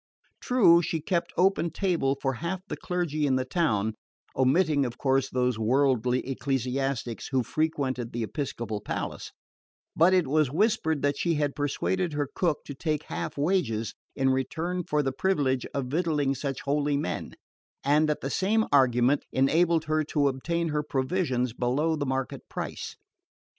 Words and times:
True, 0.39 0.81
she 0.81 0.99
kept 0.99 1.31
open 1.37 1.69
table 1.69 2.17
for 2.19 2.33
half 2.41 2.61
the 2.67 2.75
clergy 2.75 3.27
in 3.27 3.35
the 3.35 3.45
town 3.45 3.93
(omitting, 4.35 4.83
of 4.83 4.97
course, 4.97 5.29
those 5.29 5.59
worldly 5.59 6.27
ecclesiastics 6.27 7.27
who 7.27 7.43
frequented 7.43 8.11
the 8.11 8.23
episcopal 8.23 8.81
palace), 8.81 9.31
but 9.95 10.11
it 10.11 10.25
was 10.25 10.49
whispered 10.49 11.03
that 11.03 11.19
she 11.19 11.35
had 11.35 11.53
persuaded 11.55 12.13
her 12.13 12.27
cook 12.33 12.63
to 12.65 12.73
take 12.73 13.03
half 13.03 13.37
wages 13.37 13.93
in 14.15 14.31
return 14.31 14.83
for 14.83 15.03
the 15.03 15.11
privilege 15.13 15.67
of 15.71 15.85
victualling 15.85 16.33
such 16.33 16.61
holy 16.61 16.97
men, 16.97 17.35
and 17.83 18.09
that 18.09 18.21
the 18.21 18.31
same 18.31 18.65
argument 18.71 19.23
enabled 19.31 19.85
her 19.85 20.03
to 20.03 20.29
obtain 20.29 20.69
her 20.69 20.81
provisions 20.81 21.53
below 21.53 21.95
the 21.95 22.07
market 22.07 22.41
price. 22.49 22.95